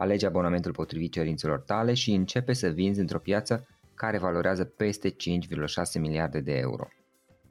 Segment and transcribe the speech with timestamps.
[0.00, 5.16] Alege abonamentul potrivit cerințelor tale și începe să vinzi într-o piață care valorează peste 5,6
[6.00, 6.88] miliarde de euro.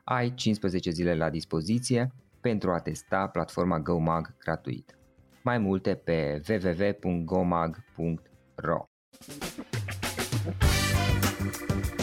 [0.03, 4.97] Ai 15 zile la dispoziție pentru a testa platforma GoMag gratuit.
[5.43, 7.75] Mai multe pe www.gomag.ro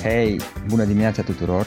[0.02, 1.66] Hei, bună dimineața tuturor!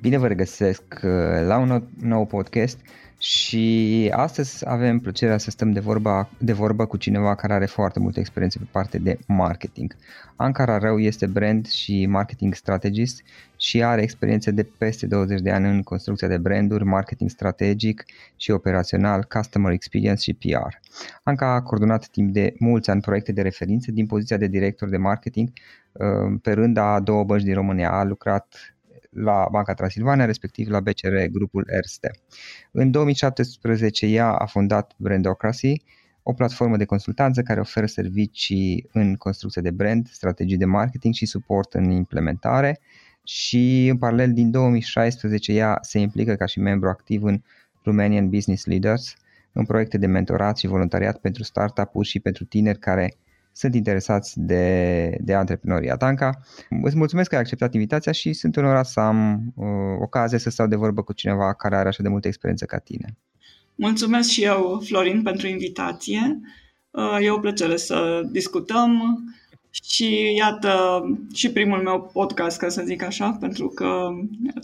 [0.00, 1.10] Bine vă regăsesc uh,
[1.46, 2.80] la un nou podcast
[3.22, 7.98] și astăzi avem plăcerea să stăm de, vorba, de vorbă cu cineva care are foarte
[7.98, 9.96] multă experiență pe parte de marketing.
[10.36, 13.22] Ankara Rău este brand și marketing strategist
[13.56, 18.04] și are experiențe de peste 20 de ani în construcția de branduri, marketing strategic
[18.36, 20.74] și operațional, customer experience și PR.
[21.22, 24.96] Anca a coordonat timp de mulți ani proiecte de referință din poziția de director de
[24.96, 25.48] marketing
[25.92, 27.90] uh, pe rând a două bănci din România.
[27.90, 28.71] A lucrat
[29.14, 32.10] la Banca Transilvania, respectiv la BCR, grupul Erste.
[32.70, 35.82] În 2017 ea a fondat Brandocracy,
[36.22, 41.26] o platformă de consultanță care oferă servicii în construcție de brand, strategii de marketing și
[41.26, 42.80] suport în implementare
[43.24, 47.42] și în paralel din 2016 ea se implică ca și membru activ în
[47.82, 49.14] Romanian Business Leaders,
[49.52, 53.14] în proiecte de mentorat și voluntariat pentru startup-uri și pentru tineri care
[53.52, 56.02] sunt interesați de, de antreprenoriat.
[56.02, 56.38] Anca,
[56.82, 59.66] îți mulțumesc că ai acceptat invitația și sunt onorat să am uh,
[60.00, 63.16] ocazia să stau de vorbă cu cineva care are așa de multă experiență ca tine.
[63.74, 66.40] Mulțumesc și eu, Florin, pentru invitație.
[66.90, 69.18] Uh, e o plăcere să discutăm
[69.72, 71.02] și iată,
[71.34, 74.08] și primul meu podcast, ca să zic așa, pentru că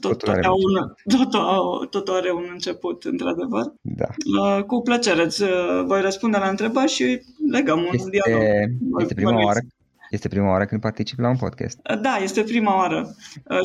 [0.01, 3.73] tot, tot, are, un, tot, tot are un început, într-adevăr.
[3.81, 4.07] Da.
[4.41, 7.21] Uh, cu plăcere îți uh, voi răspunde la întrebări și
[7.51, 8.43] legăm un este, dialog.
[9.01, 9.59] Este prima oară
[10.11, 11.79] este prima oară când particip la un podcast.
[11.91, 13.15] Uh, da, este prima oară.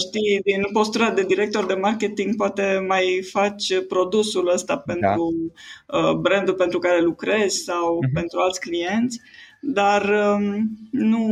[0.08, 4.94] Știi, din postura de director de marketing poate mai faci produsul ăsta da.
[4.94, 5.52] pentru
[5.86, 6.14] da.
[6.14, 8.14] brandul pentru care lucrezi sau uh-huh.
[8.14, 9.20] pentru alți clienți
[9.66, 11.28] dar um, nu,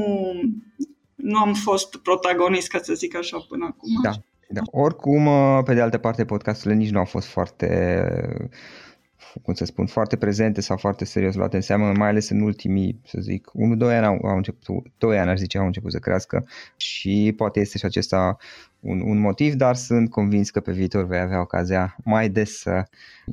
[1.15, 3.89] nu am fost protagonist, ca să zic așa, până acum.
[4.03, 4.11] Da,
[4.47, 4.61] da.
[4.65, 7.67] Oricum, uh, pe de altă parte, podcasturile nici nu au fost foarte
[9.43, 12.99] cum să spun, foarte prezente sau foarte serios luate în seamă, mai ales în ultimii,
[13.05, 16.47] să zic, 1-2 ani au, au început, 2 ani aș zice, au început să crească
[16.75, 18.37] și poate este și acesta
[18.81, 22.83] un, un motiv, dar sunt convins că pe viitor vei avea ocazia mai des să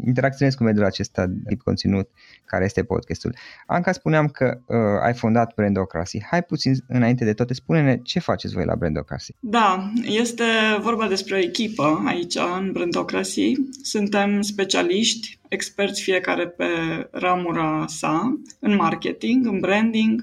[0.06, 2.08] interacționezi cu mediul acesta de conținut
[2.44, 3.34] care este podcastul.
[3.66, 6.22] Anca, spuneam că uh, ai fondat Brandocracy.
[6.30, 9.34] Hai puțin înainte de toate, spune-ne ce faceți voi la Brandocracy.
[9.40, 10.44] Da, este
[10.80, 13.52] vorba despre o echipă aici în Brandocracy.
[13.82, 16.64] Suntem specialiști, experți fiecare pe
[17.10, 20.22] ramura sa, în marketing, în branding,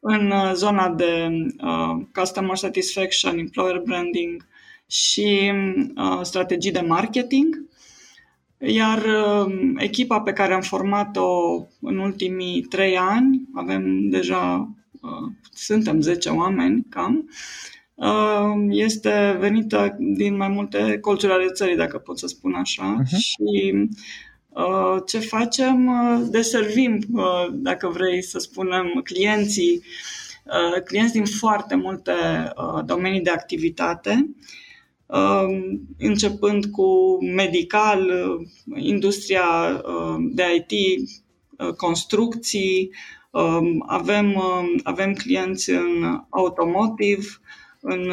[0.00, 1.28] în uh, zona de
[1.62, 4.46] uh, customer satisfaction, employer branding
[4.86, 5.52] și
[5.96, 7.64] uh, strategii de marketing.
[8.58, 16.00] Iar uh, echipa pe care am format-o în ultimii trei ani, avem deja, uh, suntem
[16.00, 17.28] 10 oameni cam,
[17.94, 23.16] uh, este venită din mai multe colțuri ale țării, dacă pot să spun așa, uh-huh.
[23.16, 23.74] și
[24.48, 25.86] uh, ce facem?
[25.86, 29.82] Uh, deservim, uh, dacă vrei să spunem, clienții,
[30.44, 32.12] uh, clienți din foarte multe
[32.56, 34.34] uh, domenii de activitate, Um,
[35.98, 38.10] începând cu medical,
[38.76, 41.00] industria um, de IT,
[41.58, 42.90] uh, construcții,
[43.30, 44.42] um, avem,
[44.82, 47.26] avem clienți în automotive,
[47.80, 48.12] în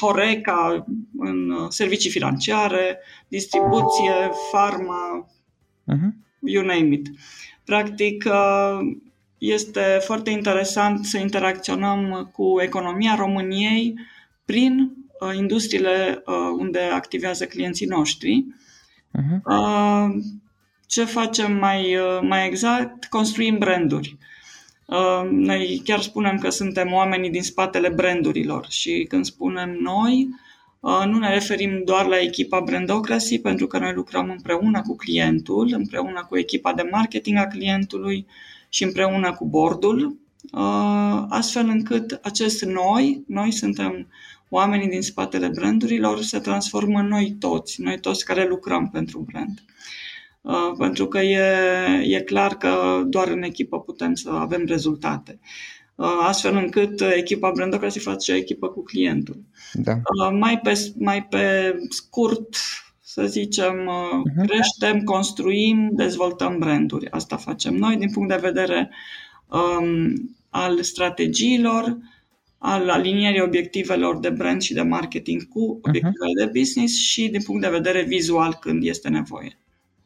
[0.00, 0.84] Horeca,
[1.18, 2.98] în uh, servicii financiare,
[3.28, 5.28] distribuție, farma,
[5.92, 6.12] uh-huh.
[6.40, 7.08] you name it.
[7.64, 8.28] Practic,
[9.38, 13.94] este foarte interesant să interacționăm cu economia României
[14.44, 16.22] prin industriile
[16.58, 18.46] unde activează clienții noștri.
[19.18, 20.08] Uh-huh.
[20.86, 23.04] Ce facem mai, mai exact?
[23.04, 24.16] Construim branduri.
[25.30, 30.28] Noi chiar spunem că suntem oamenii din spatele brandurilor și când spunem noi,
[30.80, 36.26] nu ne referim doar la echipa Brandocracy, pentru că noi lucrăm împreună cu clientul, împreună
[36.28, 38.26] cu echipa de marketing a clientului
[38.68, 40.16] și împreună cu bordul,
[41.28, 44.08] astfel încât acest noi, noi suntem
[44.54, 49.62] oamenii din spatele brandurilor, se transformă în noi toți, noi toți care lucrăm pentru brand.
[50.78, 51.42] Pentru că e,
[52.02, 55.38] e clar că doar în echipă putem să avem rezultate.
[55.94, 59.42] Uh, astfel încât uh, echipa Brandocracy face o echipă cu clientul.
[59.72, 59.92] Da.
[59.92, 62.56] Uh, mai, pe, mai pe scurt,
[63.00, 64.46] să zicem, uh-huh.
[64.46, 67.10] creștem, construim, dezvoltăm branduri.
[67.10, 68.90] Asta facem noi din punct de vedere
[69.46, 71.96] um, al strategiilor,
[72.66, 75.88] al alinierii obiectivelor de brand și de marketing cu mhm.
[75.88, 76.52] obiectivele uh-huh.
[76.52, 79.58] de business și din punct de vedere vizual când este nevoie.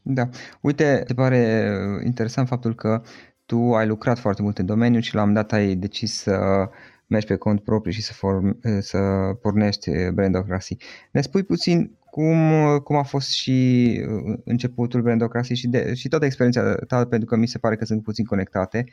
[0.03, 0.29] Da.
[0.61, 1.71] Uite, te pare
[2.05, 3.03] interesant faptul că
[3.47, 6.69] tu ai lucrat foarte mult în domeniu și la un dat ai decis să
[7.07, 8.99] mergi pe cont propriu și să, form, să
[9.43, 10.77] pornești Brandocracy.
[11.13, 12.53] Ne spui puțin cum,
[12.85, 14.01] cum a fost și
[14.45, 18.03] începutul Brandocracy și, de, și toată experiența ta, pentru că mi se pare că sunt
[18.03, 18.85] puțin conectate.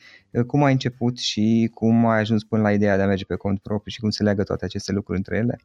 [0.48, 3.60] Cum ai început și cum ai ajuns până la ideea de a merge pe cont
[3.60, 5.60] propriu și cum se leagă toate aceste lucruri între ele?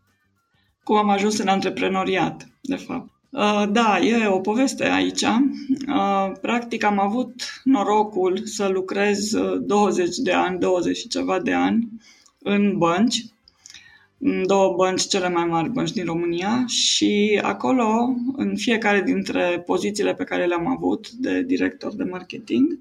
[0.82, 3.10] Cum am ajuns în antreprenoriat, de fapt.
[3.30, 5.22] Uh, da, e o poveste aici.
[5.22, 7.32] Uh, practic am avut
[7.64, 11.88] norocul să lucrez 20 uh, de ani, 20 și ceva de ani
[12.38, 13.30] în bănci, în
[14.22, 20.24] două bănci, cele mai mari bănci din România și acolo, în fiecare dintre pozițiile pe
[20.24, 22.78] care le-am avut de director de marketing,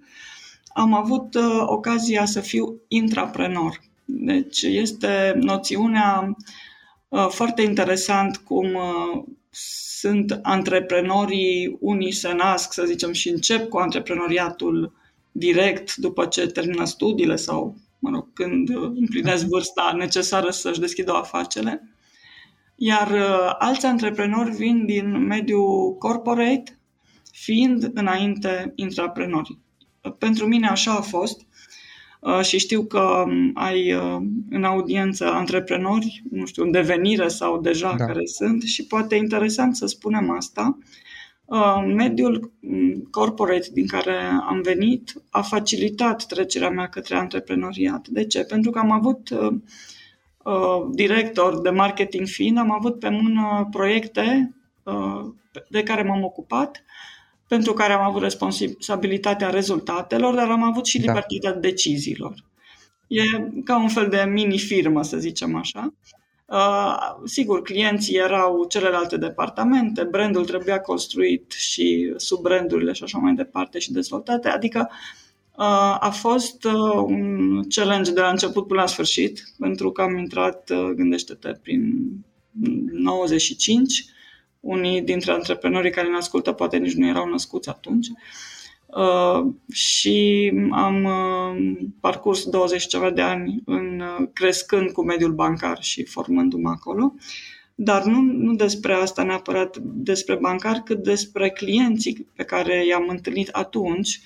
[0.74, 3.82] am avut ocazia să fiu intraprenor.
[4.06, 6.36] Deci este noțiunea
[7.30, 8.78] foarte interesant cum
[10.00, 14.94] sunt antreprenorii, unii se nasc, să zicem, și încep cu antreprenoriatul
[15.32, 21.16] direct după ce termină studiile sau, mă rog, când împlinesc vârsta necesară să-și deschidă o
[21.16, 21.84] afacere.
[22.76, 26.80] Iar uh, alți antreprenori vin din mediul corporate,
[27.32, 29.58] fiind înainte intraprenori.
[30.18, 31.48] Pentru mine așa a fost
[32.20, 34.18] Uh, și știu că um, ai uh,
[34.50, 38.06] în audiență antreprenori, nu știu, în devenire sau deja da.
[38.06, 40.78] care sunt și poate interesant să spunem asta.
[41.50, 44.16] Uh, mediul um, corporate din care
[44.48, 48.08] am venit a facilitat trecerea mea către antreprenoriat.
[48.08, 48.44] De ce?
[48.44, 49.30] Pentru că am avut
[50.92, 54.56] director de marketing fiind, am avut pe mână proiecte
[55.70, 56.84] de care m-am ocupat
[57.48, 61.06] pentru care am avut responsabilitatea rezultatelor, dar am avut și da.
[61.06, 61.60] libertatea da.
[61.60, 62.34] deciziilor.
[63.08, 63.24] E
[63.64, 65.94] ca un fel de mini-firmă, să zicem așa.
[66.52, 73.34] Uh, sigur, clienții erau celelalte departamente, brandul trebuia construit și sub brandurile și așa mai
[73.34, 78.88] departe și dezvoltate, adică uh, a fost uh, un challenge de la început până la
[78.88, 82.10] sfârșit, pentru că am intrat, uh, gândește-te, prin
[82.92, 84.06] 95
[84.60, 88.08] unii dintre antreprenorii care ne ascultă poate nici nu erau născuți atunci.
[88.08, 88.16] Uh,
[89.72, 96.06] și am uh, parcurs 20 ceva de ani în, uh, crescând cu mediul bancar și
[96.06, 97.14] formându-mă acolo.
[97.76, 103.48] Dar nu, nu despre asta neapărat despre bancar, cât despre clienții pe care i-am întâlnit
[103.48, 104.20] atunci.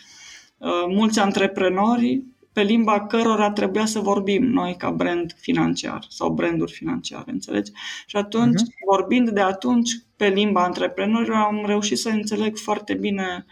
[0.58, 6.72] Uh, mulți antreprenori pe limba cărora trebuia să vorbim noi ca brand financiar sau branduri
[6.72, 7.72] financiare, înțelegi?
[8.06, 8.86] Și atunci, uh-huh.
[8.90, 13.46] vorbind de atunci pe limba antreprenorilor, am reușit să înțeleg foarte bine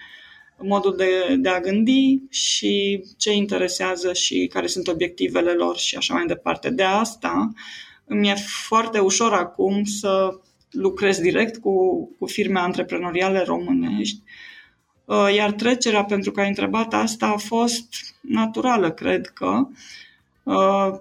[0.64, 6.14] modul de, de a gândi și ce interesează și care sunt obiectivele lor și așa
[6.14, 6.70] mai departe.
[6.70, 7.52] De asta
[8.06, 8.36] îmi e
[8.68, 10.40] foarte ușor acum să
[10.72, 14.22] lucrez direct cu, cu firme antreprenoriale românești
[15.12, 19.68] Uh, iar trecerea, pentru că ai întrebat asta, a fost naturală, cred că.
[20.52, 21.00] Uh,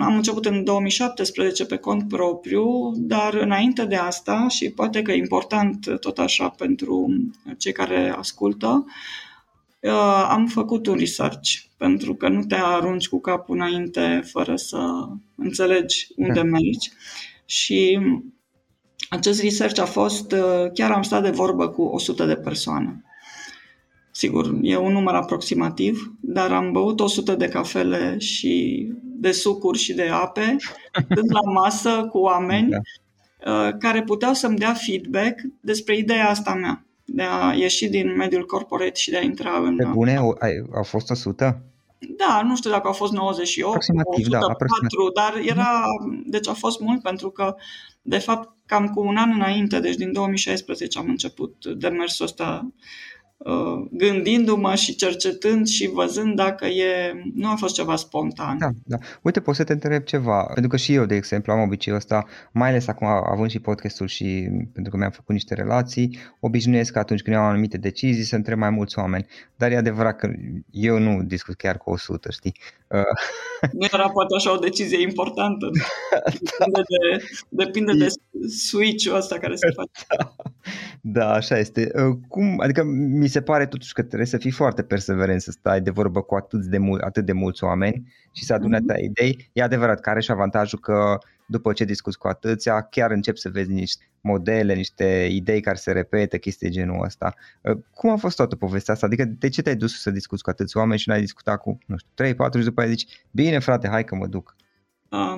[0.00, 5.16] am început în 2017 pe cont propriu, dar înainte de asta, și poate că e
[5.16, 7.06] important tot așa pentru
[7.58, 8.84] cei care ascultă,
[9.80, 15.08] uh, am făcut un research, pentru că nu te arunci cu capul înainte fără să
[15.34, 16.42] înțelegi unde da.
[16.42, 16.90] mergi.
[17.44, 17.98] Și
[19.10, 20.34] acest research a fost,
[20.74, 23.04] chiar am stat de vorbă cu 100 de persoane.
[24.20, 29.92] Sigur, e un număr aproximativ, dar am băut 100 de cafele și de sucuri și
[29.92, 30.56] de ape,
[31.36, 32.78] la masă cu oameni da.
[33.52, 36.84] Uh, care puteau să-mi dea feedback despre ideea asta mea.
[37.04, 39.76] de a ieși din mediul corporate și de a intra în...
[39.76, 40.38] Pe bune, au,
[40.74, 41.62] au fost 100?
[41.98, 45.12] Da, nu știu dacă au fost 98 aproximativ, 104, da, aproximativ.
[45.14, 45.82] dar era,
[46.24, 47.54] deci a fost mult pentru că,
[48.02, 53.09] de fapt, cam cu un an înainte, deci din 2016 am început demersul ăsta Uh,
[53.90, 58.58] gândindu-mă și cercetând și văzând dacă e, nu a fost ceva spontan.
[58.58, 58.96] Da, da.
[59.22, 62.24] Uite, pot să te întreb ceva, pentru că și eu, de exemplu, am obiceiul ăsta,
[62.52, 67.22] mai ales acum având și podcastul și pentru că mi-am făcut niște relații, obișnuiesc atunci
[67.22, 69.26] când iau anumite decizii să întreb mai mulți oameni.
[69.56, 70.30] Dar e adevărat că
[70.70, 72.54] eu nu discut chiar cu 100, știi?
[72.94, 73.02] Uh.
[73.78, 75.70] Nu era poate așa o decizie importantă.
[76.22, 78.06] Depinde de, depinde de
[78.48, 80.06] switch-ul ăsta care se face.
[80.08, 80.34] Da,
[81.00, 81.90] da așa este.
[81.94, 85.80] Uh, cum, adică mi se pare totuși că trebuie să fii foarte perseverent să stai
[85.80, 89.04] de vorbă cu atât de, mul- atât de mulți oameni și să adune mm-hmm.
[89.04, 89.50] idei.
[89.52, 91.18] E adevărat că are și avantajul că
[91.50, 95.92] după ce discuți cu atâția, chiar încep să vezi niște modele, niște idei care se
[95.92, 97.34] repete, chestii genul ăsta.
[97.62, 99.06] Uh, cum a fost toată povestea asta?
[99.06, 101.78] Adică de ce te-ai dus să discuți cu atâția oameni și nu ai discutat cu,
[101.86, 104.56] nu știu, 3-4 și după aia zici, bine frate, hai că mă duc.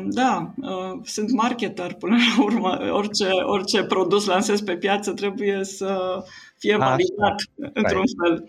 [0.04, 2.78] Da, uh, sunt marketer până la urmă.
[2.90, 6.22] Orice, orice produs lansez pe piață trebuie să
[6.58, 7.72] fie validat Așa.
[7.72, 8.48] într-un fel,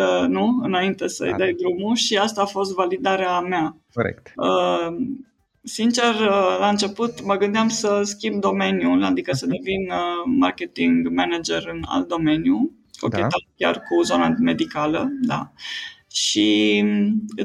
[0.00, 0.60] uh, nu?
[0.62, 3.76] Înainte să-i dai drumul și asta a fost validarea mea.
[3.92, 4.32] Corect.
[5.62, 6.14] Uh, sincer,
[6.58, 9.54] la început mă gândeam să schimb domeniul, adică să mhm.
[9.54, 9.92] devin
[10.24, 13.52] marketing manager în alt domeniu, cochetat da.
[13.56, 15.52] chiar cu zona medicală, da.
[16.12, 16.84] Și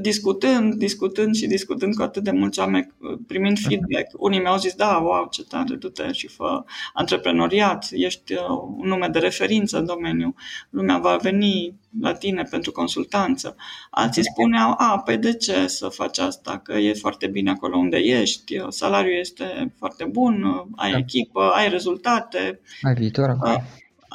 [0.01, 2.93] discutând, discutând și discutând cu atât de mulți oameni,
[3.27, 8.39] primind feedback, unii mi-au zis, da, wow, ce tare, du-te și fă antreprenoriat, ești uh,
[8.77, 10.35] un nume de referință în domeniu,
[10.69, 13.55] lumea va veni la tine pentru consultanță.
[13.89, 17.97] Alții spuneau, a, păi de ce să faci asta, că e foarte bine acolo unde
[17.97, 20.97] ești, salariul este foarte bun, ai da.
[20.97, 22.59] echipă, ai rezultate.
[22.81, 23.61] Ai viitor acolo.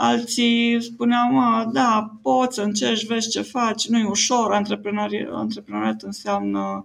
[0.02, 6.02] Alții spuneau, mă, da, poți să încerci, vezi ce faci, nu e ușor, antreprenori, antreprenoriat
[6.02, 6.84] înseamnă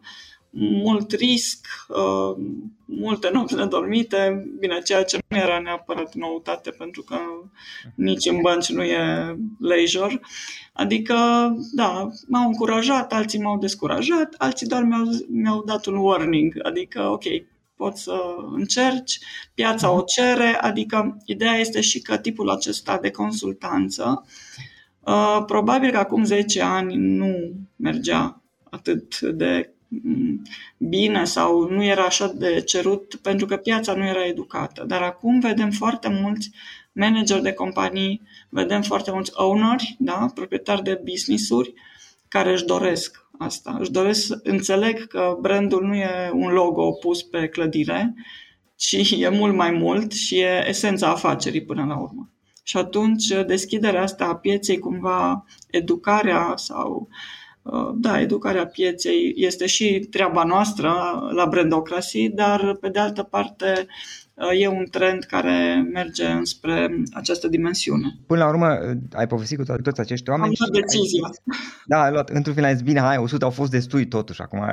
[0.50, 2.46] mult risc, uh,
[2.86, 7.18] multe nopți nedormite, bine, ceea ce nu era neapărat noutate, pentru că
[7.96, 10.22] nici în bănci nu e leisure.
[10.74, 11.16] Adică,
[11.72, 17.24] da, m-au încurajat, alții m-au descurajat, alții doar mi-au, mi-au dat un warning, adică, ok,
[17.76, 19.20] poți să încerci,
[19.54, 24.26] piața o cere, adică ideea este și că tipul acesta de consultanță,
[25.00, 30.42] uh, probabil că acum 10 ani nu mergea atât de mm,
[30.78, 34.84] bine sau nu era așa de cerut pentru că piața nu era educată.
[34.88, 36.52] Dar acum vedem foarte mulți
[36.92, 41.74] manageri de companii, vedem foarte mulți owneri, da, proprietari de business-uri
[42.28, 43.78] care își doresc asta.
[43.80, 48.14] Își doresc să înțeleg că brandul nu e un logo pus pe clădire,
[48.76, 52.30] ci e mult mai mult și e esența afacerii până la urmă.
[52.64, 57.08] Și atunci deschiderea asta a pieței, cumva educarea sau
[57.62, 60.94] uh, da, educarea pieței este și treaba noastră
[61.32, 64.25] la Brandocracy, dar pe de altă parte Uh,
[64.60, 68.16] e un trend care merge înspre această dimensiune.
[68.28, 70.56] Până la urmă, uh, ai povestit cu toți acești oameni.
[70.60, 71.26] Am luat decizia.
[71.26, 74.42] Ai, da, ai luat, într-un final ai zis, bine, hai, 100 au fost destui totuși,
[74.42, 74.64] acum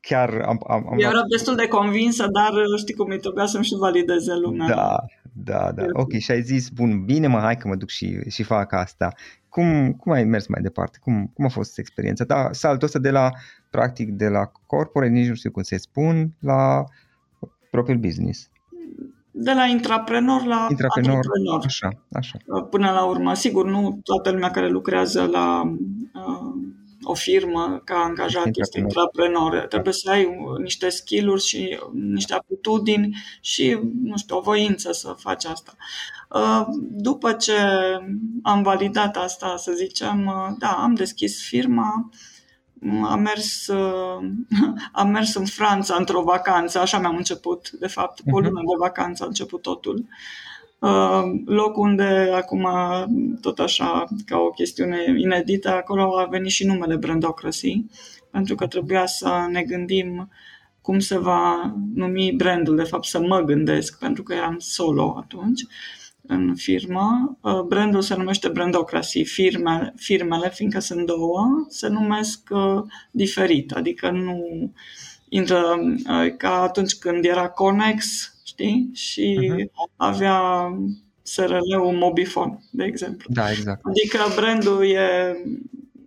[0.00, 0.60] chiar am...
[0.68, 3.74] am, am Eu eram destul de convinsă, dar uh, știi cum, îi trebuia să-mi și
[3.78, 4.66] valideze lumea.
[4.66, 8.30] Da, da, da, ok, și ai zis, bun, bine mă, hai că mă duc și,
[8.30, 9.12] și fac asta.
[9.48, 10.98] Cum, cum ai mers mai departe?
[11.02, 12.48] Cum, cum a fost experiența ta?
[12.52, 13.30] Saltul ăsta de la,
[13.70, 16.84] practic, de la corporate, nici nu știu cum se spun, la
[17.70, 18.50] propriul business
[19.32, 21.64] de la intraprenor la intraprenor, antreprenor.
[21.64, 22.38] Așa, așa.
[22.70, 25.62] Până la urmă, sigur, nu toată lumea care lucrează la
[26.14, 26.52] uh,
[27.02, 28.60] o firmă ca angajat intraprenor.
[28.60, 29.52] este intraprenor.
[29.52, 29.66] Da.
[29.66, 30.28] Trebuie să ai
[30.62, 35.76] niște skill-uri și niște aptitudini și, nu știu, o voință să faci asta.
[36.30, 37.52] Uh, după ce
[38.42, 42.10] am validat asta, să zicem, uh, da, am deschis firma,
[43.04, 44.28] am mers, uh,
[44.92, 48.48] am mers în Franța într-o vacanță, așa mi-am început, de fapt, cu o mhm.
[48.48, 50.06] lună de vacanță a început totul.
[50.78, 52.68] Uh, loc unde acum,
[53.40, 57.84] tot așa, ca o chestiune inedită, acolo a venit și numele Brandocracy,
[58.30, 60.28] pentru că trebuia să ne gândim
[60.80, 65.62] cum se va numi brandul, de fapt să mă gândesc, pentru că eram solo atunci.
[65.62, 67.38] Uh, în firmă.
[67.40, 69.24] Uh, brandul se numește Brandocracy.
[69.24, 73.72] Firme, firmele, fiindcă sunt două, se numesc uh, diferit.
[73.72, 74.72] Adică nu
[75.28, 75.62] intră
[76.08, 78.90] uh, ca atunci când era Conex, știi?
[78.92, 79.90] Și uh-huh.
[79.96, 80.40] avea
[81.22, 83.28] SRL-ul Mobifon, de exemplu.
[83.32, 83.80] Da, exact.
[83.84, 85.36] Adică brandul e,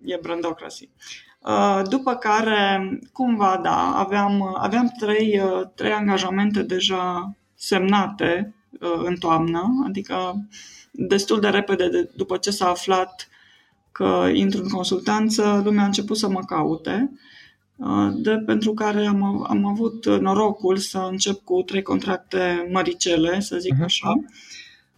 [0.03, 0.89] e Brandocracy.
[1.89, 5.41] După care, cumva, da, aveam, aveam trei,
[5.75, 8.64] trei angajamente deja semnate uh,
[9.03, 10.45] în toamnă, adică
[10.91, 13.27] destul de repede de, după ce s-a aflat
[13.91, 17.11] că intru în consultanță, lumea a început să mă caute,
[17.75, 23.57] uh, de pentru care am, am avut norocul să încep cu trei contracte măricele, să
[23.57, 23.83] zic uh-huh.
[23.83, 24.13] așa.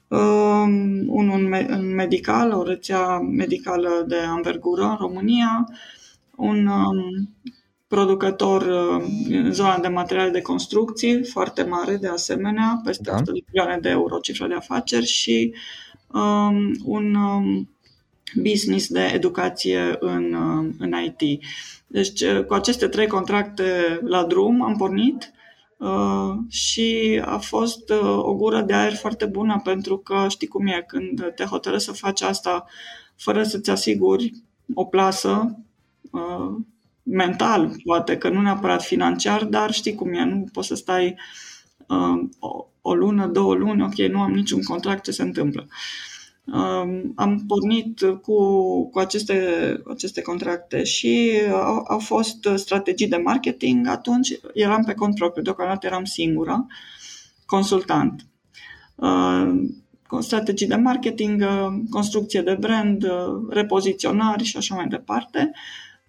[0.08, 5.70] Um, unul în medical, o rețea medicală de anvergură în România,
[6.36, 7.30] un um,
[7.88, 13.14] producător uh, în zona de materiale de construcții, foarte mare de asemenea, peste da.
[13.14, 15.54] 100 de milioane de euro cifra de afaceri și
[16.08, 17.70] um, un um,
[18.42, 21.44] business de educație în, um, în IT.
[21.88, 25.32] Deci uh, cu aceste trei contracte la drum am pornit
[25.78, 30.68] uh, și a fost uh, o gură de aer foarte bună pentru că știi cum
[30.68, 32.66] e, când te hotărăști să faci asta
[33.16, 34.34] fără să-ți asiguri
[34.74, 35.58] o plasă,
[36.12, 36.56] uh,
[37.10, 41.16] mental, poate că nu neapărat financiar, dar știi cum e, nu poți să stai
[41.88, 45.68] uh, o, o lună, două luni, ok, nu am niciun contract, ce se întâmplă.
[46.46, 49.44] Uh, am pornit cu, cu aceste,
[49.92, 53.88] aceste contracte și au, au fost strategii de marketing.
[53.88, 56.68] Atunci eram pe cont propriu, deocamdată eram singură,
[57.46, 58.26] consultant.
[58.96, 59.52] Uh,
[60.20, 63.10] strategii de marketing, uh, construcție de brand, uh,
[63.50, 65.52] repoziționari și așa mai departe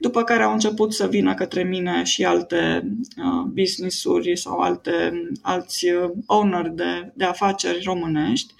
[0.01, 5.87] după care au început să vină către mine și alte uh, business-uri sau alte, alți
[5.89, 8.55] uh, owner de, de afaceri românești.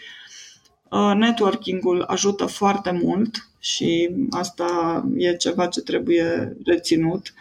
[0.91, 7.35] Uh, networking-ul ajută foarte mult și asta e ceva ce trebuie reținut.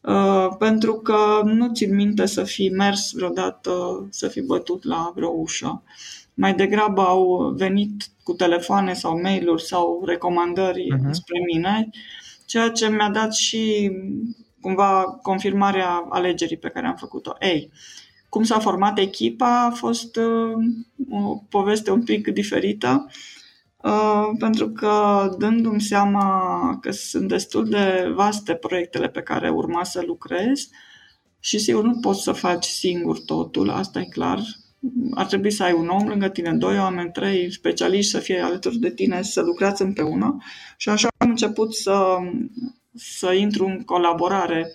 [0.00, 5.28] Uh, pentru că nu țin minte să fi mers vreodată, să fi bătut la vreo
[5.28, 5.82] ușă.
[6.34, 11.10] Mai degrabă au venit cu telefoane sau mail-uri sau recomandări uh-huh.
[11.10, 11.90] spre mine
[12.48, 13.90] ceea ce mi-a dat și
[14.60, 17.32] cumva confirmarea alegerii pe care am făcut-o.
[17.40, 17.70] Ei,
[18.28, 20.52] cum s-a format echipa a fost uh,
[21.10, 23.06] o poveste un pic diferită,
[23.76, 30.02] uh, pentru că dându-mi seama că sunt destul de vaste proiectele pe care urma să
[30.06, 30.68] lucrez
[31.40, 34.40] și sigur nu poți să faci singur totul, asta e clar,
[35.14, 38.78] ar trebui să ai un om lângă tine, doi oameni, trei specialiști să fie alături
[38.78, 40.36] de tine, să lucrați împreună.
[40.76, 42.16] Și așa am început să,
[42.94, 44.70] să intru în colaborare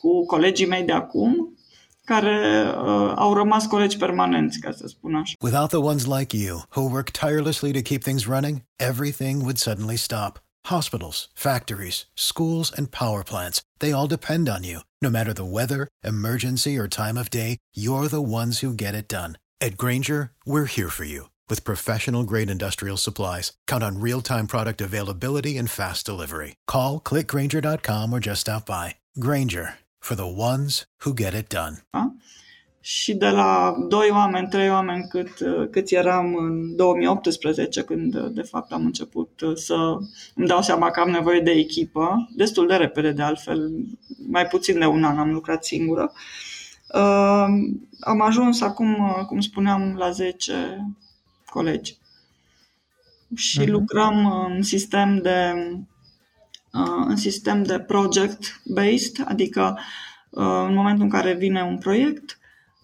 [0.00, 1.56] cu colegii mei de acum,
[2.04, 5.34] care uh, au rămas colegi permanenți, ca să spun așa.
[5.40, 9.96] Without the ones like you, who work tirelessly to keep things running, everything would suddenly
[9.96, 10.40] stop.
[10.64, 14.80] Hospitals, factories, schools, and power plants, they all depend on you.
[15.00, 19.08] No matter the weather, emergency, or time of day, you're the ones who get it
[19.08, 19.36] done.
[19.62, 23.52] At Granger, we're here for you with professional grade industrial supplies.
[23.68, 26.56] Count on real time product availability and fast delivery.
[26.66, 28.96] Call clickgranger.com or just stop by.
[29.20, 31.76] Granger for the ones who get it done.
[31.90, 32.12] Da?
[32.80, 35.30] Și de la doi oameni, trei oameni cât,
[35.70, 39.98] cât eram în 2018, când de fapt am început să
[40.34, 43.70] îmi dau seama că am nevoie de echipă, destul de repede de altfel,
[44.28, 46.12] mai puțin de un an am lucrat singură.
[46.14, 46.51] Uh,
[48.00, 50.86] am ajuns acum, cum spuneam, la 10
[51.46, 51.96] colegi.
[53.34, 53.68] Și uh-huh.
[53.68, 55.52] lucrăm în sistem de
[56.72, 59.78] uh, în sistem de project-based, adică
[60.30, 62.38] uh, în momentul în care vine un proiect,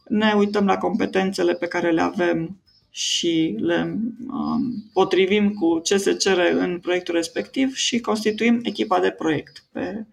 [0.09, 6.15] ne uităm la competențele pe care le avem și le um, potrivim cu ce se
[6.15, 10.05] cere în proiectul respectiv și constituim echipa de proiect pe uh,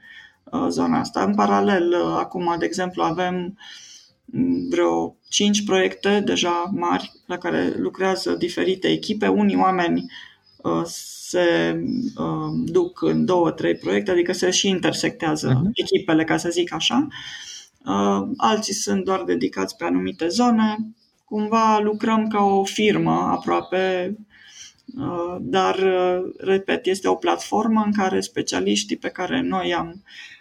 [0.70, 1.24] zona asta.
[1.24, 3.58] În paralel, uh, acum, de exemplu, avem
[4.70, 9.28] vreo 5 proiecte deja mari la care lucrează diferite echipe.
[9.28, 10.12] Unii oameni
[10.58, 11.80] uh, se
[12.18, 15.70] uh, duc în două, trei proiecte, adică se și intersectează uh-huh.
[15.74, 17.08] echipele, ca să zic așa.
[17.86, 20.78] Uh, alții sunt doar dedicați pe anumite zone.
[21.26, 24.16] Cumva lucrăm ca o firmă aproape,
[25.40, 25.80] dar,
[26.38, 30.35] repet, este o platformă în care specialiștii pe care noi am uh,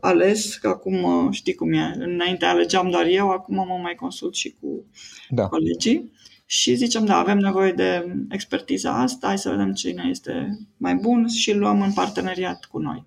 [0.00, 4.34] ales, că acum uh, știi cum e, înainte alegeam doar eu, acum mă mai consult
[4.34, 4.84] și cu
[5.28, 5.46] da.
[5.46, 6.12] colegii
[6.46, 11.28] și zicem, da, avem nevoie de expertiza asta, hai să vedem cine este mai bun
[11.28, 13.04] și luăm în parteneriat cu noi.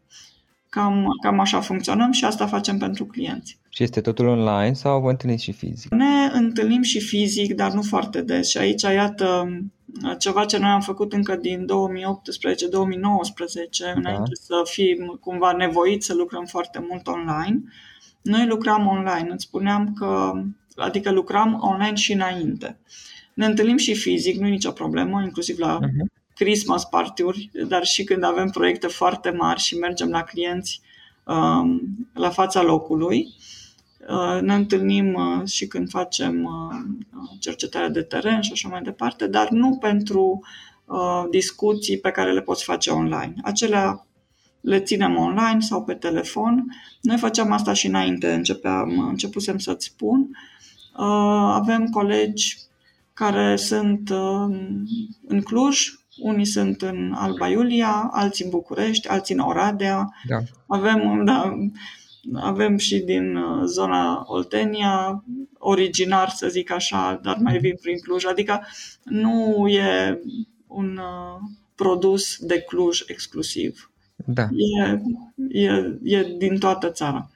[0.71, 3.59] Cam, cam așa funcționăm și asta facem pentru clienți.
[3.69, 5.91] Și este totul online sau vă întâlniți și fizic?
[5.93, 8.49] Ne întâlnim și fizic, dar nu foarte des.
[8.49, 9.47] Și aici, iată,
[10.19, 11.65] ceva ce noi am făcut încă din 2018-2019,
[13.79, 13.91] da.
[13.95, 17.61] înainte să fim cumva nevoiți să lucrăm foarte mult online.
[18.21, 20.31] Noi lucram online, îți spuneam că,
[20.75, 22.79] adică lucram online și înainte.
[23.33, 26.20] Ne întâlnim și fizic, nu e nicio problemă, inclusiv la uh-huh.
[26.43, 30.81] Christmas party-uri, dar și când avem proiecte foarte mari și mergem la clienți
[31.23, 31.81] um,
[32.13, 33.27] la fața locului.
[34.41, 36.49] Ne întâlnim și când facem
[37.39, 40.41] cercetarea de teren și așa mai departe, dar nu pentru
[41.29, 43.33] discuții pe care le poți face online.
[43.43, 44.05] Acelea
[44.61, 46.65] le ținem online sau pe telefon.
[47.01, 50.37] Noi făceam asta și înainte, începeam, începusem să-ți spun.
[51.53, 52.57] Avem colegi
[53.13, 54.09] care sunt
[55.27, 60.09] în Cluj, unii sunt în Alba Iulia, alții în București, alții în Oradea.
[60.27, 60.37] Da.
[60.67, 61.57] Avem, da,
[62.33, 65.23] avem și din uh, zona Oltenia,
[65.57, 68.25] originar să zic așa, dar mai vin prin Cluj.
[68.25, 68.61] Adică
[69.03, 70.19] nu e
[70.67, 71.39] un uh,
[71.75, 73.91] produs de Cluj exclusiv.
[74.15, 74.47] Da.
[74.51, 75.01] E,
[75.49, 77.29] e, e din toată țara.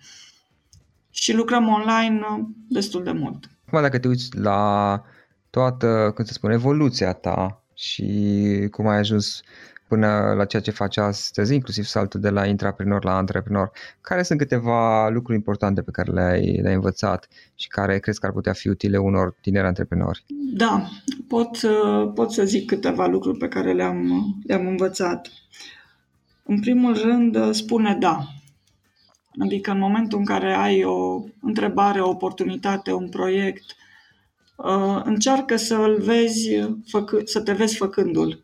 [1.12, 3.50] Și lucrăm online uh, destul de mult.
[3.66, 5.02] Acum, dacă te uiți la
[5.50, 9.42] toată, cum să spun, evoluția ta și cum ai ajuns
[9.88, 13.72] până la ceea ce faci astăzi, inclusiv saltul de la intraprenor la antreprenor.
[14.02, 18.32] Care sunt câteva lucruri importante pe care le-ai, le-ai învățat și care crezi că ar
[18.32, 20.26] putea fi utile unor tineri antreprenori?
[20.54, 20.90] Da,
[21.28, 21.50] pot,
[22.14, 25.30] pot să zic câteva lucruri pe care le-am, le-am învățat.
[26.44, 28.28] În primul rând, spune da.
[29.40, 33.64] Adică în momentul în care ai o întrebare, o oportunitate, un proiect,
[34.56, 36.50] Uh, încearcă să-l vezi,
[36.88, 38.44] făcă, să te vezi făcându-l.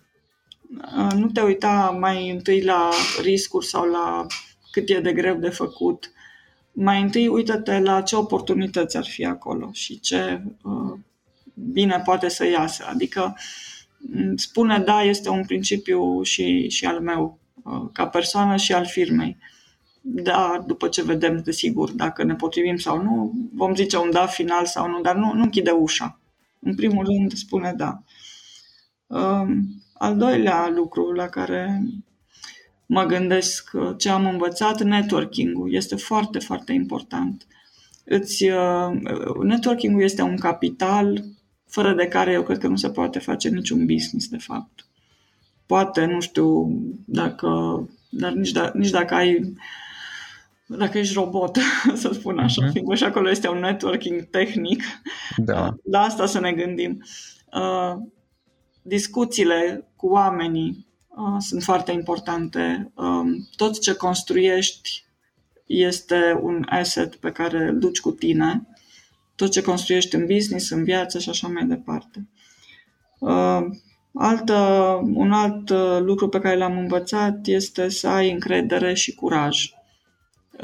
[0.98, 2.90] Uh, nu te uita mai întâi la
[3.22, 4.26] riscuri sau la
[4.72, 6.12] cât e de greu de făcut.
[6.72, 11.00] Mai întâi uită-te la ce oportunități ar fi acolo și ce uh,
[11.54, 12.86] bine poate să iasă.
[12.88, 13.38] Adică
[13.98, 17.40] mm, spune da este un principiu și, și al meu
[17.92, 19.38] ca persoană și al firmei.
[20.02, 24.66] Da, după ce vedem, desigur, dacă ne potrivim sau nu, vom zice un da final
[24.66, 26.20] sau nu, dar nu, nu închide ușa.
[26.60, 28.04] În primul rând spune da.
[29.08, 31.84] Um, al doilea lucru la care
[32.86, 37.48] mă gândesc uh, ce am învățat, networking-ul este foarte, foarte important.
[38.06, 39.02] Îți, uh,
[39.44, 41.24] networking-ul este un capital
[41.68, 44.86] fără de care eu cred că nu se poate face niciun business, de fapt.
[45.66, 47.50] Poate, nu știu, dacă,
[48.10, 49.54] dar nici, da, nici dacă ai
[50.78, 51.58] dacă ești robot,
[52.02, 52.72] să spun așa, uh-huh.
[52.72, 54.84] fiindcă și acolo este un networking tehnic.
[55.38, 55.76] Da.
[55.84, 57.04] La asta să ne gândim.
[57.54, 57.96] Uh,
[58.82, 62.92] discuțiile cu oamenii uh, sunt foarte importante.
[62.96, 65.06] Uh, tot ce construiești
[65.66, 68.68] este un asset pe care îl duci cu tine.
[69.36, 72.28] Tot ce construiești în business, în viață și așa mai departe.
[74.14, 74.56] Altă,
[75.14, 79.81] un alt lucru pe care l-am învățat este să ai încredere și curaj Uh,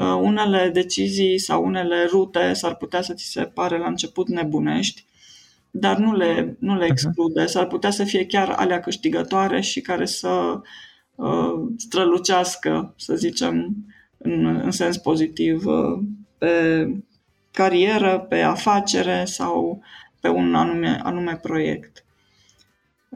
[0.04, 5.04] unele decizii sau unele rute s-ar putea să ți se pare la început nebunești,
[5.70, 7.46] dar nu le, nu le exclude.
[7.46, 10.60] S-ar putea să fie chiar alea câștigătoare și care să
[11.14, 13.76] uh, strălucească, să zicem,
[14.18, 15.98] în, în sens pozitiv, uh,
[16.38, 16.86] pe
[17.50, 19.82] carieră, pe afacere sau
[20.20, 22.04] pe un anume, anume proiect.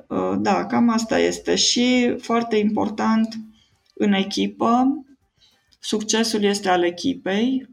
[0.07, 1.55] Uh, da, cam asta este.
[1.55, 3.35] Și foarte important,
[3.95, 5.05] în echipă,
[5.85, 7.68] Succesul este al echipei,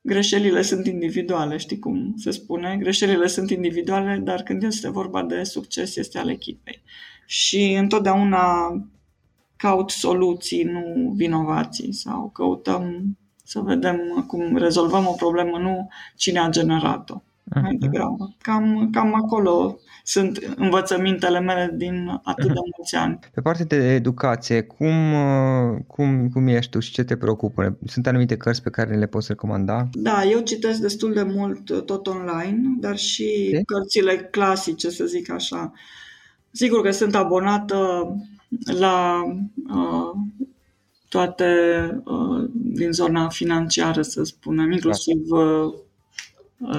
[0.00, 2.76] greșelile sunt individuale, știi cum se spune?
[2.80, 6.82] Greșelile sunt individuale, dar când este vorba de succes, este al echipei.
[7.26, 8.72] Și întotdeauna
[9.56, 16.48] caut soluții, nu vinovații, sau căutăm să vedem cum rezolvăm o problemă, nu cine a
[16.48, 17.22] generat-o
[17.54, 17.78] mai mhm.
[17.78, 18.34] degrabă.
[18.38, 22.72] Cam, cam acolo sunt învățămintele mele din atât de mhm.
[22.76, 23.18] mulți ani.
[23.34, 27.78] Pe partea de educație, cum, uh, cum, cum ești tu și ce te preocupă?
[27.86, 29.88] Sunt anumite cărți pe care le poți recomanda?
[29.92, 33.62] Da, eu citesc destul de mult uh, tot online, dar și de?
[33.66, 35.72] cărțile clasice, să zic așa.
[36.50, 38.08] Sigur că sunt abonată
[38.78, 39.22] la
[39.74, 40.20] uh,
[41.08, 41.44] toate
[42.04, 45.74] uh, din zona financiară, să spunem, inclusiv uh, Uh,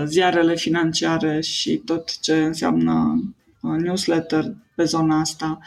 [0.06, 3.24] ziarele financiare și tot ce înseamnă
[3.62, 5.60] uh, newsletter pe zona asta.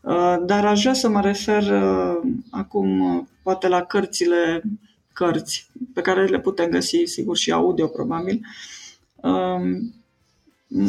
[0.00, 1.72] Uh, dar aș vrea să mă refer
[2.50, 4.62] acum poate la cărțile
[5.12, 8.40] cărți pe care le putem găsi, sigur, și audio probabil.
[9.14, 9.94] Um,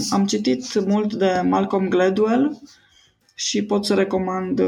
[0.10, 2.62] am citit mult de Malcolm Gladwell
[3.36, 4.62] și pot să recomand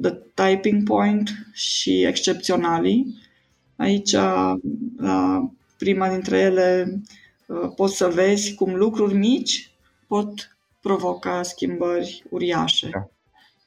[0.00, 3.18] The Typing Point și Excepționalii.
[3.76, 4.12] Aici,
[4.96, 7.00] la prima dintre ele, Uh,
[7.76, 9.70] poți să vezi cum lucruri mici
[10.06, 12.88] pot provoca schimbări uriașe.
[12.92, 13.08] Da.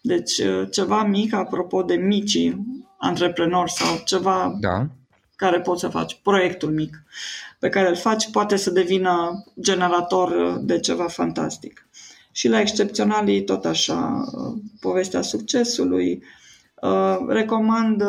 [0.01, 2.65] Deci uh, ceva mic, apropo de micii
[2.97, 4.87] antreprenori sau ceva da.
[5.35, 7.03] care poți să faci, proiectul mic
[7.59, 11.87] pe care îl faci poate să devină generator de ceva fantastic.
[12.31, 16.23] Și la excepționalii tot așa, uh, povestea succesului.
[17.27, 18.03] Recomand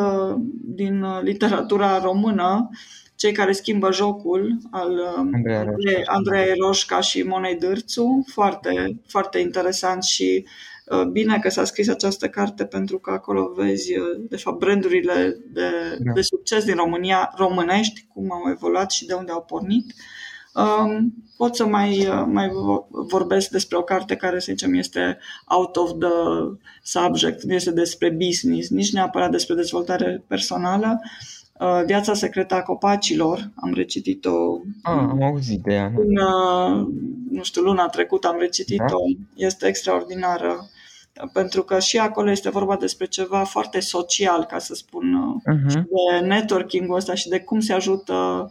[0.63, 2.69] din literatura română
[3.15, 10.45] cei care schimbă jocul al Andrei, Andrei Roșca și Monei Dârțu, foarte, foarte interesant și
[11.11, 13.93] bine că s-a scris această carte pentru că acolo vezi,
[14.29, 16.11] de fapt, brandurile de, da.
[16.11, 19.93] de succes din România, românești, cum au evoluat și de unde au pornit.
[20.53, 22.49] Um, pot să mai, mai
[22.89, 26.09] vorbesc despre o carte care, să zicem, este out of the
[26.83, 30.99] subject, nu este despre business, nici neapărat despre dezvoltare personală.
[31.59, 34.59] Uh, Viața secretă a copacilor, am recitit-o.
[34.81, 35.85] Ah, am auzit de ea.
[35.95, 36.87] În, uh,
[37.29, 38.85] nu știu, luna trecută am recitit-o.
[38.85, 39.25] Da?
[39.35, 40.69] Este extraordinară
[41.33, 45.73] pentru că și acolo este vorba despre ceva foarte social, ca să spun, uh-huh.
[45.73, 48.49] de networking-ul ăsta și de cum se ajută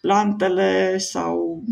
[0.00, 1.62] plantele sau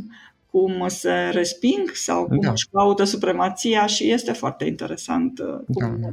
[0.50, 2.50] cum se resping sau cum da.
[2.50, 6.08] își caută supremația și este foarte interesant uh, cum, da.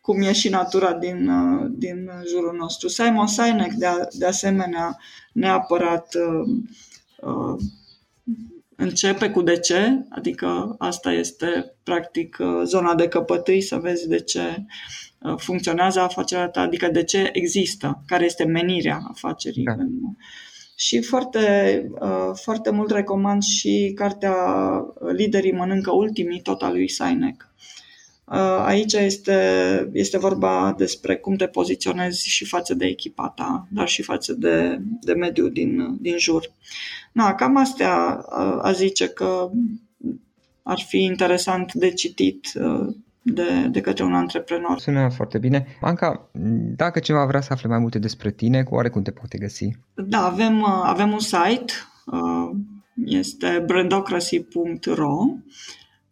[0.00, 2.88] Cum e și natura din, uh, din jurul nostru.
[2.88, 4.98] Simon Sinek, de, a, de asemenea,
[5.32, 6.56] neapărat uh,
[7.20, 7.62] uh,
[8.76, 14.64] începe cu de ce, adică asta este practic zona de căpătâi, să vezi de ce
[15.36, 19.64] funcționează afacerea ta, adică de ce există, care este menirea afacerii.
[19.64, 19.74] Da
[20.80, 24.34] și foarte, uh, foarte mult recomand și cartea
[25.12, 27.48] Liderii mănâncă ultimii, tot al lui Sinek.
[28.30, 29.38] Uh, aici este,
[29.92, 34.80] este vorba despre cum te poziționezi și față de echipa ta, dar și față de,
[35.00, 36.52] de mediul din, din jur.
[37.12, 39.50] Na, cam astea uh, a zice că
[40.62, 42.52] ar fi interesant de citit
[43.22, 44.78] de, de către un antreprenor.
[44.78, 45.66] Sună foarte bine.
[45.80, 46.30] Anca,
[46.76, 49.70] dacă cineva vrea să afle mai multe despre tine, cu oarecum te poate găsi?
[49.94, 51.72] Da, avem, uh, avem un site,
[52.06, 52.50] uh,
[53.04, 55.16] este brandocracy.ro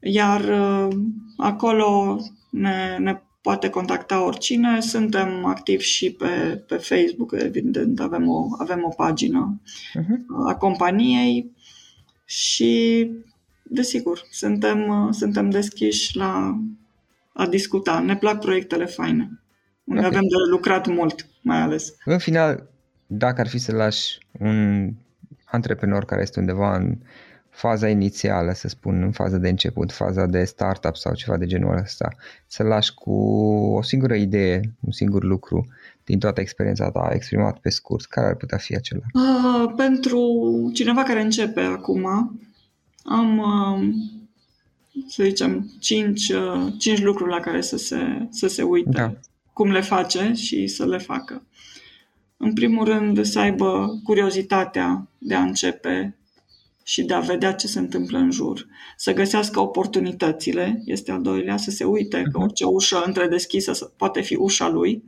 [0.01, 0.97] iar uh,
[1.37, 2.19] acolo
[2.51, 4.81] ne, ne poate contacta oricine.
[4.81, 9.61] Suntem activi și pe, pe Facebook, evident, avem o, avem o pagină
[9.99, 10.47] uh-huh.
[10.47, 11.53] a companiei
[12.25, 13.11] și,
[13.63, 16.59] desigur, suntem, suntem deschiși la
[17.33, 18.01] a discuta.
[18.01, 19.41] Ne plac proiectele faine,
[19.85, 20.11] unde okay.
[20.11, 21.95] avem de lucrat mult, mai ales.
[22.05, 22.69] În final,
[23.07, 24.91] dacă ar fi să lași un
[25.45, 26.99] antreprenor care este undeva în
[27.59, 31.79] faza inițială, să spun, în faza de început, faza de startup sau ceva de genul
[31.83, 32.09] ăsta,
[32.47, 33.13] să lași cu
[33.77, 35.67] o singură idee, un singur lucru
[36.05, 39.03] din toată experiența ta exprimat pe scurt, care ar putea fi acela?
[39.13, 40.21] Uh, pentru
[40.75, 42.07] cineva care începe acum,
[43.05, 43.95] am uh,
[45.09, 49.13] să zicem, cinci, uh, cinci lucruri la care să se, să se uite, da.
[49.53, 51.43] cum le face și să le facă.
[52.37, 56.19] În primul rând, să aibă curiozitatea de a începe
[56.89, 58.67] și de a vedea ce se întâmplă în jur.
[58.97, 62.43] Să găsească oportunitățile, este al doilea, să se uite că mhm.
[62.43, 65.05] orice ușă întredeschisă poate fi ușa lui.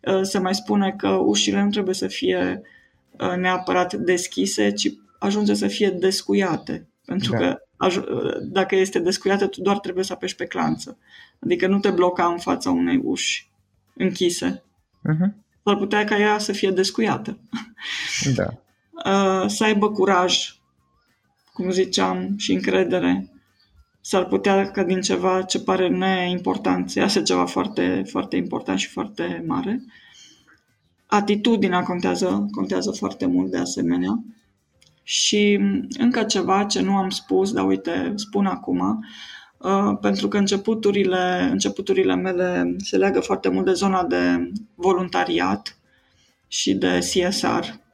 [0.00, 2.62] Uh, să mai spune că ușile nu trebuie să fie
[3.10, 6.88] uh, neapărat deschise, ci ajunge să fie descuiate.
[7.04, 7.38] Pentru da.
[7.38, 7.58] că
[8.42, 10.98] dacă este descuiată, tu doar trebuie să apeși pe clanță.
[11.38, 13.50] Adică nu te bloca în fața unei uși
[13.94, 14.62] închise.
[15.10, 15.34] Uh-huh.
[15.64, 17.38] S-ar putea ca ea să fie descuiată.
[18.34, 18.46] Da.
[19.04, 20.55] Uh, să aibă curaj,
[21.56, 23.30] cum ziceam, și încredere.
[24.00, 28.88] S-ar putea ca din ceva ce pare neimportant să iasă ceva foarte, foarte important și
[28.88, 29.82] foarte mare.
[31.06, 34.24] Atitudinea contează, contează foarte mult de asemenea.
[35.02, 35.60] Și
[35.98, 39.04] încă ceva ce nu am spus, dar uite, spun acum,
[39.58, 45.78] uh, pentru că începuturile, începuturile mele se leagă foarte mult de zona de voluntariat
[46.48, 47.84] și de CSR.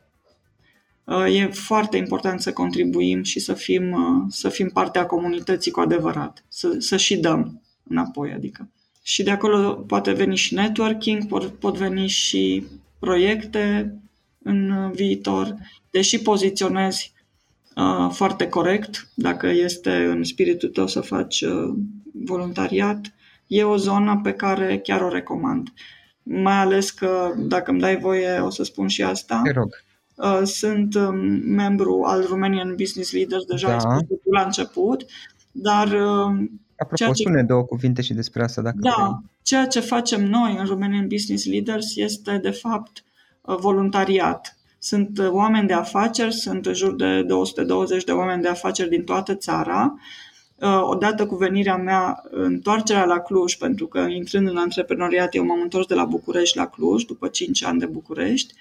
[1.12, 5.80] Uh, e foarte important să contribuim și să fim, uh, să fim partea comunității cu
[5.80, 8.68] adevărat, să, să și dăm înapoi, adică.
[9.02, 12.66] Și de acolo poate veni și networking, pot, pot veni și
[12.98, 13.94] proiecte
[14.42, 15.56] în viitor
[15.90, 17.12] deși poziționezi
[17.76, 21.74] uh, foarte corect, dacă este în spiritul tău să faci uh,
[22.24, 23.14] voluntariat,
[23.46, 25.68] e o zonă pe care chiar o recomand.
[26.22, 29.40] Mai ales că, dacă îmi dai voie, o să spun și asta.
[29.44, 29.84] Te rog.
[30.14, 33.74] Uh, sunt um, membru al Romanian Business Leaders, deja da.
[33.74, 35.04] ai spus la început,
[35.52, 35.86] dar...
[35.86, 37.22] Uh, Apropo, ceea ce...
[37.22, 39.30] spune două cuvinte și despre asta dacă Da, vrei.
[39.42, 43.04] ceea ce facem noi în Romanian Business Leaders este, de fapt,
[43.40, 48.48] uh, voluntariat sunt uh, oameni de afaceri, sunt în jur de 220 de oameni de
[48.48, 49.94] afaceri din toată țara.
[50.56, 55.60] Uh, odată cu venirea mea, întoarcerea la Cluj, pentru că intrând în antreprenoriat, eu m-am
[55.60, 58.54] întors de la București la Cluj, după 5 ani de București.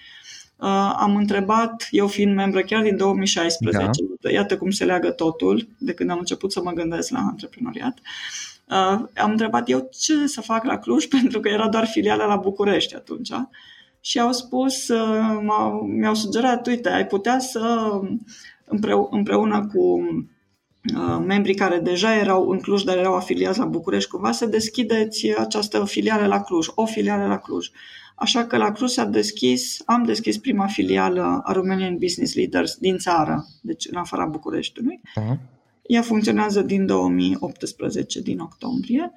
[0.62, 4.30] Uh, am întrebat, eu fiind membră chiar din 2016, da.
[4.30, 7.98] iată cum se leagă totul, de când am început să mă gândesc la antreprenoriat,
[9.14, 12.94] am întrebat eu ce să fac la Cluj, pentru că era doar filiala la București
[12.94, 13.30] atunci.
[14.00, 15.38] Și au spus, uh,
[15.86, 17.90] mi-au sugerat, uite, ai putea să
[19.10, 20.24] împreună cu uh,
[21.26, 25.84] membrii care deja erau în Cluj, dar erau afiliați la București, cumva să deschideți această
[25.84, 27.70] filială la Cluj, o filială la Cluj.
[28.14, 32.98] Așa că la Cluj s-a deschis, am deschis prima filială a Romanian Business Leaders din
[32.98, 35.00] țară, deci în afara Bucureștiului.
[35.20, 35.36] Uh-huh.
[35.82, 39.12] Ea funcționează din 2018, din octombrie,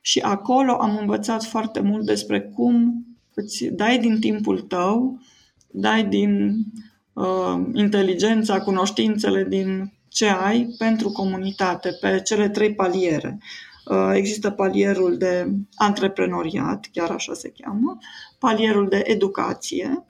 [0.00, 5.20] și acolo am învățat foarte mult despre cum îți dai din timpul tău,
[5.70, 6.56] dai din
[7.12, 13.38] uh, inteligența, cunoștințele, din ce ai pentru comunitate, pe cele trei paliere.
[13.84, 17.98] Uh, există palierul de antreprenoriat, chiar așa se cheamă,
[18.38, 20.04] palierul de educație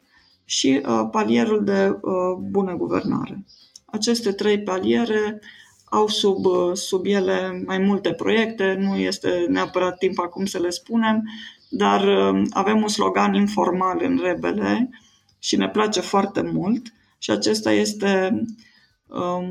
[0.44, 3.44] și uh, palierul de uh, bună guvernare.
[3.84, 5.40] Aceste trei paliere
[5.84, 11.22] au sub, sub ele mai multe proiecte, nu este neapărat timp acum să le spunem,
[11.70, 12.08] dar
[12.50, 14.90] avem un slogan informal în Rebele
[15.38, 18.42] și ne place foarte mult și acesta este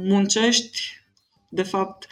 [0.03, 0.79] muncești,
[1.49, 2.07] de fapt,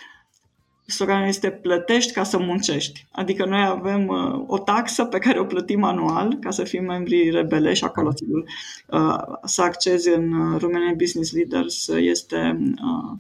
[0.88, 3.08] sloganul este plătești ca să muncești.
[3.12, 7.30] Adică noi avem uh, o taxă pe care o plătim anual ca să fim membri
[7.30, 8.44] rebele și acolo sigur
[8.88, 13.18] uh, să accezi în uh, Romanian Business Leaders este uh,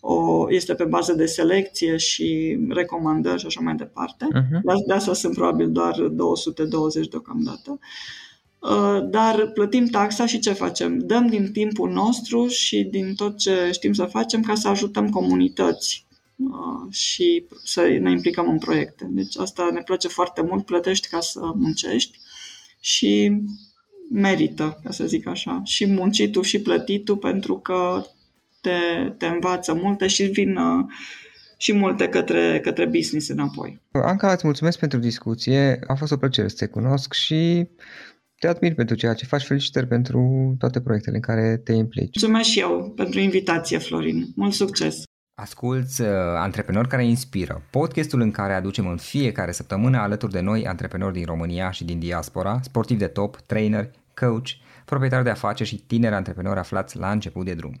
[0.00, 4.26] o, este pe bază de selecție și recomandări și așa mai departe.
[4.26, 4.86] Uh-huh.
[4.86, 7.70] De asta sunt probabil doar 220 deocamdată.
[7.70, 7.78] Uh,
[9.10, 10.98] dar plătim taxa și ce facem?
[10.98, 16.06] Dăm din timpul nostru și din tot ce știm să facem ca să ajutăm comunități
[16.50, 19.06] Uh, și să ne implicăm în proiecte.
[19.10, 22.18] Deci asta ne place foarte mult, plătești ca să muncești
[22.80, 23.40] și
[24.10, 28.04] merită, ca să zic așa, și muncitul și plătitul pentru că
[28.60, 28.70] te,
[29.18, 30.84] te învață multe și vin uh,
[31.56, 33.80] și multe către, către business înapoi.
[33.90, 37.66] Anca, îți mulțumesc pentru discuție, a fost o plăcere să te cunosc și
[38.42, 39.44] te admir pentru ceea ce faci.
[39.44, 42.20] Felicitări pentru toate proiectele în care te implici.
[42.20, 44.26] Mulțumesc și eu pentru invitație, Florin.
[44.36, 45.02] Mult succes!
[45.34, 50.66] Asculți uh, Antreprenori care inspiră, podcastul în care aducem în fiecare săptămână alături de noi
[50.66, 54.48] antreprenori din România și din diaspora, sportivi de top, trainer, coach,
[54.84, 57.80] proprietari de afaceri și tineri antreprenori aflați la început de drum.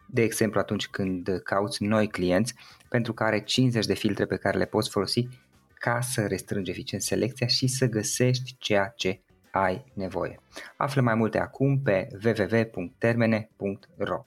[0.11, 2.53] de exemplu atunci când cauți noi clienți
[2.89, 5.27] pentru care 50 de filtre pe care le poți folosi
[5.73, 9.19] ca să restrângi eficient selecția și să găsești ceea ce
[9.51, 10.39] ai nevoie.
[10.77, 14.25] Află mai multe acum pe www.termene.ro